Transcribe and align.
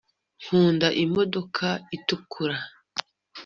nkunda 0.43 0.87
imodoka 1.03 1.67
itukura 1.95 2.57